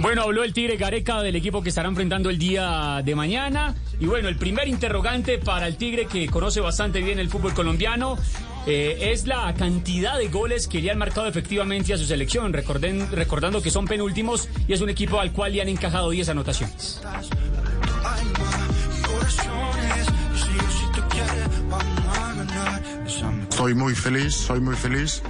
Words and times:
Bueno, 0.00 0.22
habló 0.22 0.44
el 0.44 0.52
Tigre 0.52 0.76
Gareca 0.76 1.22
del 1.22 1.34
equipo 1.34 1.60
que 1.60 1.70
estará 1.70 1.88
enfrentando 1.88 2.30
el 2.30 2.38
día 2.38 3.02
de 3.04 3.16
mañana. 3.16 3.74
Y 3.98 4.06
bueno, 4.06 4.28
el 4.28 4.36
primer 4.36 4.68
interrogante 4.68 5.38
para 5.38 5.66
el 5.66 5.76
Tigre 5.76 6.06
que 6.06 6.28
conoce 6.28 6.60
bastante 6.60 7.02
bien 7.02 7.18
el 7.18 7.28
fútbol 7.28 7.52
colombiano 7.52 8.16
eh, 8.68 9.10
es 9.12 9.26
la 9.26 9.52
cantidad 9.54 10.16
de 10.16 10.28
goles 10.28 10.68
que 10.68 10.80
le 10.80 10.92
han 10.92 10.98
marcado 10.98 11.26
efectivamente 11.26 11.92
a 11.92 11.98
su 11.98 12.04
selección, 12.04 12.52
recorden, 12.52 13.10
recordando 13.10 13.60
que 13.60 13.72
son 13.72 13.86
penúltimos 13.86 14.48
y 14.68 14.72
es 14.72 14.80
un 14.80 14.88
equipo 14.88 15.18
al 15.18 15.32
cual 15.32 15.52
le 15.52 15.62
han 15.62 15.68
encajado 15.68 16.10
10 16.10 16.28
anotaciones. 16.28 17.00
Soy 23.48 23.74
muy 23.74 23.96
feliz, 23.96 24.34
soy 24.34 24.60
muy 24.60 24.76
feliz 24.76 25.22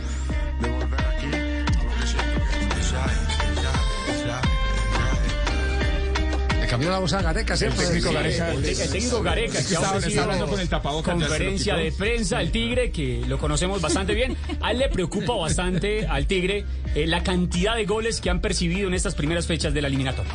cambió 6.78 6.92
la 6.92 7.00
voz 7.00 7.12
a 7.12 7.23
Gareca. 7.23 7.55
El 7.55 7.74
técnico 7.74 8.12
Gareca, 8.12 8.52
el 8.52 8.62
técnico 8.62 9.23
Gareca, 9.23 9.59
que 9.66 9.77
ahora 9.77 10.23
hablando 10.23 10.46
con 10.46 10.60
el 10.60 10.68
tapabocas. 10.68 11.14
Conferencia 11.14 11.74
de 11.74 11.91
prensa, 11.91 12.41
el 12.41 12.52
Tigre, 12.52 12.92
que 12.92 13.24
lo 13.27 13.38
conocemos 13.38 13.80
bastante 13.80 14.14
bien. 14.14 14.37
A 14.60 14.70
él 14.70 14.78
le 14.78 14.88
preocupa 14.88 15.34
bastante 15.34 16.06
al 16.06 16.27
Tigre 16.28 16.64
eh, 16.95 17.06
la 17.09 17.24
cantidad 17.24 17.74
de 17.74 17.84
goles 17.84 18.20
que 18.20 18.30
han 18.30 18.41
percibido 18.41 18.87
en 18.87 18.95
estas 18.95 19.16
primeras 19.16 19.46
fechas 19.48 19.74
de 19.74 19.82
la 19.82 19.88
eliminatoria. 19.88 20.32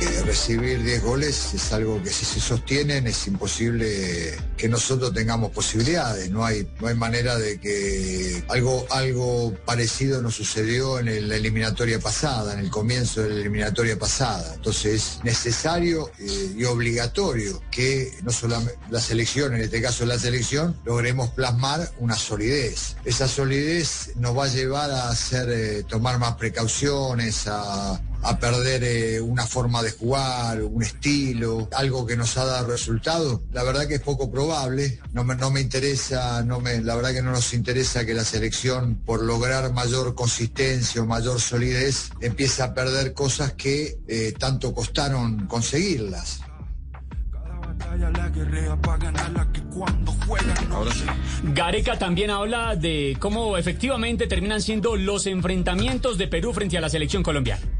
Eh, 0.00 0.22
recibir 0.24 0.82
10 0.82 1.02
goles 1.02 1.54
es 1.54 1.72
algo 1.72 2.02
que 2.02 2.10
si 2.10 2.24
se 2.24 2.40
sostienen 2.40 3.06
es 3.06 3.26
imposible 3.26 4.36
que 4.56 4.68
nosotros 4.68 5.12
tengamos 5.14 5.52
posibilidades. 5.52 6.30
No 6.30 6.44
hay, 6.44 6.68
no 6.80 6.88
hay 6.88 6.94
manera 6.94 7.36
de 7.36 7.58
que 7.60 8.44
algo, 8.48 8.86
algo 8.90 9.54
parecido 9.64 10.20
nos 10.20 10.34
sucedió 10.34 10.98
en 10.98 11.28
la 11.28 11.36
eliminatoria 11.36 12.00
pasada, 12.00 12.54
en 12.54 12.60
el 12.60 12.70
comienzo 12.70 13.22
de 13.22 13.30
la 13.30 13.40
eliminatoria 13.40 13.98
pasada. 13.98 14.54
Entonces 14.54 14.94
es 14.94 15.24
necesario 15.24 16.10
eh, 16.18 16.54
y 16.56 16.64
obligatorio 16.64 17.62
que 17.70 18.12
no 18.22 18.32
solamente 18.32 18.78
la 18.90 19.00
selección, 19.00 19.54
en 19.54 19.62
este 19.62 19.80
caso 19.80 20.04
la 20.04 20.18
selección, 20.18 20.76
logremos 20.84 21.30
plasmar 21.30 21.92
una 21.98 22.16
solidez. 22.16 22.96
Esa 23.04 23.28
solidez 23.28 24.10
nos 24.16 24.36
va 24.36 24.44
a 24.44 24.48
llevar 24.48 24.90
a 24.90 25.08
hacer 25.08 25.48
eh, 25.50 25.82
tomar 25.84 26.18
más 26.18 26.34
precauciones, 26.34 27.46
a 27.46 28.00
a 28.24 28.38
perder 28.38 28.82
eh, 28.84 29.20
una 29.20 29.46
forma 29.46 29.82
de 29.82 29.90
jugar, 29.90 30.62
un 30.62 30.82
estilo, 30.82 31.68
algo 31.76 32.06
que 32.06 32.16
nos 32.16 32.36
ha 32.38 32.44
dado 32.46 32.68
resultado, 32.68 33.42
la 33.52 33.62
verdad 33.62 33.86
que 33.86 33.96
es 33.96 34.00
poco 34.00 34.30
probable. 34.30 34.98
No 35.12 35.24
me, 35.24 35.36
no 35.36 35.50
me 35.50 35.60
interesa, 35.60 36.42
no 36.42 36.60
me, 36.60 36.80
la 36.80 36.96
verdad 36.96 37.12
que 37.12 37.22
no 37.22 37.32
nos 37.32 37.52
interesa 37.52 38.06
que 38.06 38.14
la 38.14 38.24
selección, 38.24 38.96
por 39.04 39.22
lograr 39.22 39.72
mayor 39.72 40.14
consistencia 40.14 41.02
o 41.02 41.06
mayor 41.06 41.38
solidez, 41.38 42.10
empiece 42.20 42.62
a 42.62 42.72
perder 42.72 43.12
cosas 43.12 43.52
que 43.52 43.98
eh, 44.08 44.32
tanto 44.38 44.74
costaron 44.74 45.46
conseguirlas. 45.46 46.40
Gareca 51.54 51.98
también 51.98 52.30
habla 52.30 52.74
de 52.76 53.16
cómo 53.20 53.58
efectivamente 53.58 54.26
terminan 54.26 54.62
siendo 54.62 54.96
los 54.96 55.26
enfrentamientos 55.26 56.16
de 56.16 56.28
Perú 56.28 56.54
frente 56.54 56.78
a 56.78 56.80
la 56.80 56.88
selección 56.88 57.22
colombiana 57.22 57.73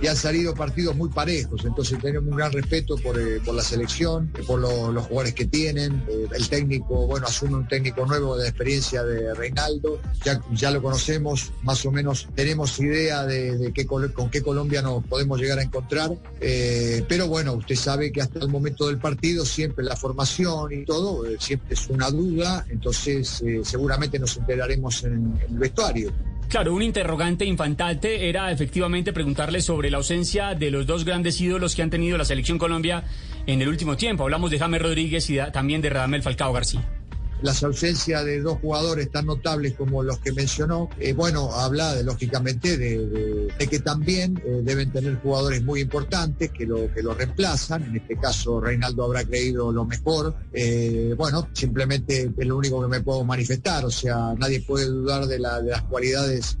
y 0.00 0.06
han 0.06 0.16
salido 0.16 0.54
partidos 0.54 0.94
muy 0.96 1.08
parejos, 1.08 1.64
entonces 1.64 1.98
tenemos 2.00 2.28
un 2.30 2.36
gran 2.36 2.52
respeto 2.52 2.96
por, 2.96 3.18
eh, 3.18 3.40
por 3.44 3.54
la 3.54 3.62
selección, 3.62 4.28
por 4.46 4.60
los 4.60 5.06
jugadores 5.06 5.34
que 5.34 5.46
tienen, 5.46 6.04
eh, 6.08 6.26
el 6.34 6.48
técnico, 6.48 7.06
bueno, 7.06 7.26
asume 7.26 7.54
un 7.54 7.68
técnico 7.68 8.04
nuevo 8.06 8.36
de 8.36 8.48
experiencia 8.48 9.02
de 9.04 9.34
Reinaldo, 9.34 10.00
ya, 10.24 10.40
ya 10.52 10.70
lo 10.70 10.82
conocemos, 10.82 11.52
más 11.62 11.84
o 11.86 11.90
menos 11.90 12.28
tenemos 12.34 12.78
idea 12.78 13.24
de, 13.24 13.72
qué, 13.74 13.86
con 13.86 14.30
qué 14.30 14.42
Colombia 14.42 14.82
nos 14.82 15.04
podemos 15.04 15.40
llegar 15.40 15.58
a 15.58 15.62
encontrar, 15.62 16.12
eh, 16.40 17.04
pero 17.08 17.28
bueno, 17.28 17.54
usted 17.54 17.76
sabe 17.76 18.12
que 18.12 18.20
hasta 18.20 18.40
el 18.40 18.48
momento 18.48 18.86
del 18.86 18.98
partido 18.98 19.44
siempre 19.44 19.84
la 19.84 19.96
formación 19.96 20.72
y 20.72 20.84
todo, 20.84 21.24
siempre 21.38 21.74
es 21.74 21.88
una 21.88 22.10
duda, 22.10 22.66
entonces 22.68 23.42
seguramente 23.62 24.18
nos 24.18 24.36
enteraremos 24.36 25.04
en 25.04 25.38
el 25.48 25.58
vestuario. 25.58 26.12
Claro, 26.48 26.74
un 26.74 26.82
interrogante 26.82 27.44
infantante 27.44 28.28
era 28.28 28.50
efectivamente 28.52 29.12
preguntarle 29.12 29.60
sobre 29.60 29.90
la 29.90 29.96
ausencia 29.98 30.54
de 30.54 30.70
los 30.70 30.86
dos 30.86 31.04
grandes 31.04 31.40
ídolos 31.40 31.74
que 31.74 31.82
han 31.82 31.90
tenido 31.90 32.16
la 32.16 32.24
selección 32.24 32.56
Colombia 32.56 33.02
en 33.46 33.60
el 33.60 33.68
último 33.68 33.96
tiempo. 33.96 34.22
Hablamos 34.22 34.50
de 34.50 34.58
James 34.58 34.80
Rodríguez 34.80 35.28
y 35.28 35.38
también 35.52 35.82
de 35.82 35.90
Radamel 35.90 36.22
Falcao 36.22 36.52
García 36.52 36.95
las 37.42 37.62
ausencias 37.62 38.24
de 38.24 38.40
dos 38.40 38.58
jugadores 38.60 39.10
tan 39.10 39.26
notables 39.26 39.74
como 39.74 40.02
los 40.02 40.18
que 40.18 40.32
mencionó, 40.32 40.88
eh, 40.98 41.12
bueno, 41.12 41.52
habla 41.52 41.94
de, 41.94 42.02
lógicamente 42.02 42.76
de, 42.78 43.48
que 43.58 43.78
también 43.80 44.40
eh, 44.44 44.60
deben 44.62 44.90
tener 44.90 45.16
jugadores 45.16 45.62
muy 45.62 45.80
importantes 45.80 46.50
que 46.50 46.66
lo, 46.66 46.92
que 46.92 47.02
lo 47.02 47.14
reemplazan. 47.14 47.82
En 47.84 47.96
este 47.96 48.16
caso, 48.16 48.60
Reinaldo 48.60 49.04
habrá 49.04 49.24
creído 49.24 49.72
lo 49.72 49.84
mejor. 49.84 50.34
Eh, 50.52 51.14
bueno, 51.16 51.48
simplemente 51.52 52.30
es 52.36 52.46
lo 52.46 52.56
único 52.56 52.80
que 52.80 52.88
me 52.88 53.00
puedo 53.00 53.24
manifestar. 53.24 53.84
O 53.84 53.90
sea, 53.90 54.34
nadie 54.38 54.60
puede 54.60 54.86
dudar 54.86 55.26
de, 55.26 55.38
las 55.38 55.82
cualidades 55.82 56.58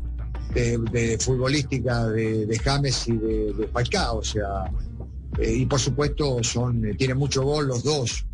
de, 0.52 0.78
de, 0.78 2.60
James 2.62 3.08
y 3.08 3.16
de, 3.16 3.68
Falcao. 3.72 4.18
O 4.18 4.24
sea, 4.24 4.70
y 5.40 5.64
por 5.66 5.80
supuesto 5.80 6.42
son, 6.42 6.96
tienen 6.96 7.16
mucho 7.16 7.42
gol 7.42 7.68
los 7.68 7.82
dos 7.82 8.26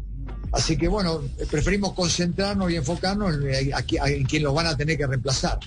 Así 0.52 0.76
que 0.76 0.86
bueno, 0.88 1.22
preferimos 1.50 1.92
concentrarnos 1.94 2.70
y 2.70 2.76
enfocarnos 2.76 3.34
en, 3.36 3.72
en 3.72 4.24
quién 4.24 4.42
los 4.42 4.54
van 4.54 4.66
a 4.66 4.76
tener 4.76 4.96
que 4.98 5.06
reemplazar. 5.06 5.58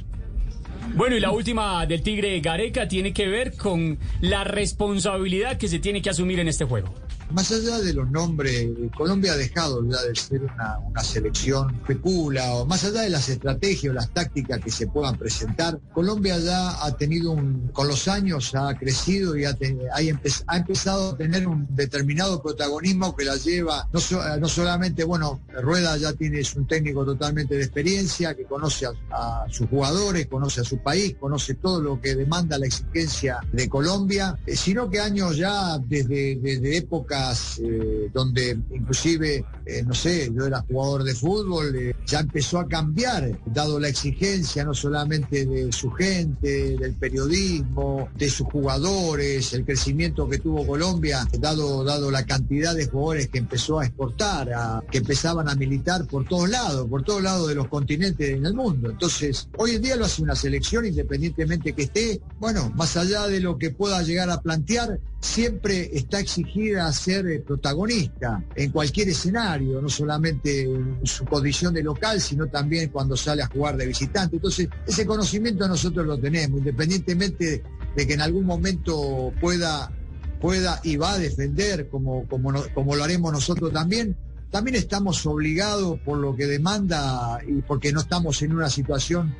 Bueno, 0.93 1.15
y 1.15 1.19
la 1.19 1.31
última 1.31 1.85
del 1.85 2.03
Tigre 2.03 2.39
Gareca 2.39 2.87
tiene 2.87 3.11
que 3.11 3.27
ver 3.27 3.57
con 3.57 3.97
la 4.21 4.43
responsabilidad 4.43 5.57
que 5.57 5.67
se 5.67 5.79
tiene 5.79 6.01
que 6.01 6.11
asumir 6.11 6.39
en 6.39 6.47
este 6.47 6.65
juego. 6.65 6.93
Más 7.31 7.51
allá 7.51 7.79
de 7.79 7.93
los 7.93 8.09
nombres, 8.11 8.69
Colombia 8.95 9.33
ha 9.33 9.37
dejado 9.37 9.83
ya 9.89 10.01
de 10.03 10.15
ser 10.15 10.43
una, 10.43 11.03
selección 11.03 11.75
especula, 11.75 12.53
o 12.55 12.65
más 12.65 12.83
allá 12.83 13.01
de 13.01 13.09
las 13.09 13.29
estrategias 13.29 13.91
o 13.91 13.93
las 13.93 14.09
tácticas 14.11 14.59
que 14.59 14.71
se 14.71 14.87
puedan 14.87 15.17
presentar, 15.17 15.79
Colombia 15.93 16.37
ya 16.39 16.83
ha 16.83 16.95
tenido 16.97 17.31
un, 17.31 17.69
con 17.73 17.87
los 17.87 18.07
años 18.07 18.53
ha 18.55 18.73
crecido 18.75 19.37
y 19.37 19.45
ha, 19.45 19.57
ha, 19.93 20.55
empezado 20.57 21.11
a 21.11 21.17
tener 21.17 21.47
un 21.47 21.67
determinado 21.75 22.41
protagonismo 22.41 23.15
que 23.15 23.25
la 23.25 23.35
lleva, 23.35 23.87
no, 23.91 23.99
no 24.37 24.47
solamente, 24.47 25.03
bueno, 25.03 25.41
Rueda 25.61 25.97
ya 25.97 26.13
tiene, 26.13 26.41
un 26.55 26.67
técnico 26.67 27.05
totalmente 27.05 27.55
de 27.55 27.63
experiencia, 27.63 28.35
que 28.35 28.45
conoce 28.45 28.85
a, 29.11 29.45
sus 29.49 29.67
jugadores, 29.69 30.27
conoce 30.27 30.61
a 30.61 30.63
su 30.63 30.77
país, 30.79 31.15
conoce 31.19 31.55
todo 31.55 31.81
lo 31.81 31.99
que 31.99 32.15
demanda 32.15 32.57
la 32.57 32.67
exigencia 32.67 33.39
de 33.51 33.67
Colombia, 33.67 34.37
eh, 34.45 34.55
sino 34.55 34.89
que 34.89 34.99
años 34.99 35.37
ya 35.37 35.77
desde, 35.79 36.35
desde 36.35 36.77
época 36.77 37.14
eh, 37.63 38.09
donde 38.13 38.57
inclusive, 38.71 39.45
eh, 39.65 39.83
no 39.83 39.93
sé, 39.93 40.31
yo 40.33 40.45
era 40.45 40.61
jugador 40.61 41.03
de 41.03 41.15
fútbol, 41.15 41.75
eh, 41.75 41.95
ya 42.05 42.19
empezó 42.19 42.59
a 42.59 42.67
cambiar, 42.67 43.39
dado 43.45 43.79
la 43.79 43.87
exigencia 43.87 44.63
no 44.63 44.73
solamente 44.73 45.45
de 45.45 45.71
su 45.71 45.91
gente, 45.91 46.77
del 46.77 46.93
periodismo, 46.93 48.09
de 48.15 48.29
sus 48.29 48.47
jugadores, 48.47 49.53
el 49.53 49.65
crecimiento 49.65 50.27
que 50.27 50.39
tuvo 50.39 50.65
Colombia, 50.65 51.27
dado, 51.39 51.83
dado 51.83 52.11
la 52.11 52.25
cantidad 52.25 52.75
de 52.75 52.87
jugadores 52.87 53.29
que 53.29 53.39
empezó 53.39 53.79
a 53.79 53.85
exportar, 53.85 54.51
a, 54.53 54.83
que 54.91 54.99
empezaban 54.99 55.49
a 55.49 55.55
militar 55.55 56.05
por 56.05 56.25
todos 56.25 56.49
lados, 56.49 56.87
por 56.89 57.03
todos 57.03 57.23
lados 57.23 57.47
de 57.47 57.55
los 57.55 57.67
continentes 57.67 58.29
en 58.29 58.45
el 58.45 58.53
mundo. 58.53 58.89
Entonces, 58.91 59.47
hoy 59.57 59.75
en 59.75 59.81
día 59.81 59.95
lo 59.95 60.05
hace 60.05 60.21
una 60.21 60.35
selección 60.35 60.85
independientemente 60.85 61.73
que 61.73 61.83
esté, 61.83 62.21
bueno, 62.39 62.71
más 62.75 62.97
allá 62.97 63.27
de 63.27 63.39
lo 63.39 63.57
que 63.57 63.71
pueda 63.71 64.01
llegar 64.03 64.29
a 64.29 64.41
plantear, 64.41 64.99
siempre 65.25 65.89
está 65.91 66.19
exigida 66.19 66.91
ser 66.93 67.25
eh, 67.27 67.39
protagonista 67.39 68.43
en 68.55 68.71
cualquier 68.71 69.09
escenario, 69.09 69.81
no 69.81 69.89
solamente 69.89 70.63
en 70.63 70.99
su 71.03 71.25
condición 71.25 71.73
de 71.73 71.83
local, 71.83 72.21
sino 72.21 72.47
también 72.47 72.89
cuando 72.89 73.17
sale 73.17 73.41
a 73.41 73.47
jugar 73.47 73.75
de 73.75 73.87
visitante. 73.87 74.35
Entonces, 74.35 74.69
ese 74.87 75.05
conocimiento 75.05 75.67
nosotros 75.67 76.05
lo 76.05 76.17
tenemos, 76.19 76.59
independientemente 76.59 77.63
de 77.95 78.07
que 78.07 78.13
en 78.13 78.21
algún 78.21 78.45
momento 78.45 79.33
pueda, 79.41 79.91
pueda 80.39 80.79
y 80.83 80.95
va 80.97 81.13
a 81.13 81.17
defender, 81.17 81.89
como, 81.89 82.27
como, 82.27 82.53
como 82.73 82.95
lo 82.95 83.03
haremos 83.03 83.33
nosotros 83.33 83.73
también, 83.73 84.15
también 84.51 84.75
estamos 84.75 85.25
obligados 85.25 85.99
por 86.01 86.19
lo 86.19 86.35
que 86.35 86.45
demanda 86.45 87.39
y 87.47 87.61
porque 87.63 87.91
no 87.91 88.01
estamos 88.01 88.41
en 88.43 88.53
una 88.53 88.69
situación 88.69 89.35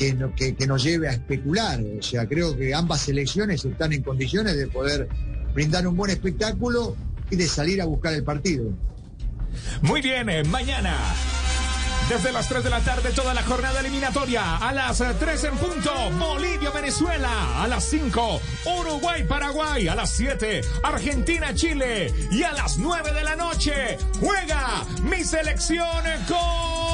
que, 0.00 0.54
que, 0.54 0.66
nos 0.66 0.82
lleve 0.82 1.08
a 1.08 1.12
especular. 1.12 1.78
O 1.98 2.02
sea, 2.02 2.26
creo 2.26 2.56
que 2.56 2.74
ambas 2.74 3.02
selecciones 3.02 3.64
están 3.64 3.92
en 3.92 4.02
condiciones 4.02 4.56
de 4.56 4.66
poder 4.66 5.08
brindar 5.52 5.86
un 5.86 5.96
buen 5.96 6.10
espectáculo 6.10 6.96
y 7.30 7.36
de 7.36 7.46
salir 7.46 7.82
a 7.82 7.84
buscar 7.84 8.14
el 8.14 8.24
partido. 8.24 8.72
Muy 9.82 10.00
bien, 10.00 10.30
eh, 10.30 10.42
mañana. 10.44 10.96
Desde 12.08 12.32
las 12.32 12.48
3 12.48 12.64
de 12.64 12.70
la 12.70 12.80
tarde, 12.80 13.10
toda 13.10 13.34
la 13.34 13.42
jornada 13.42 13.78
eliminatoria. 13.80 14.56
A 14.56 14.72
las 14.72 14.98
3 14.98 15.44
en 15.44 15.56
punto, 15.56 15.92
Bolivia, 16.18 16.70
Venezuela. 16.70 17.62
A 17.62 17.68
las 17.68 17.84
5, 17.84 18.40
Uruguay, 18.80 19.22
Paraguay. 19.28 19.86
A 19.86 19.94
las 19.94 20.10
7, 20.10 20.62
Argentina, 20.82 21.54
Chile. 21.54 22.12
Y 22.32 22.42
a 22.42 22.52
las 22.52 22.78
9 22.78 23.12
de 23.12 23.22
la 23.22 23.36
noche, 23.36 23.96
juega 24.18 24.84
mi 25.04 25.22
selección 25.22 26.02
con 26.26 26.89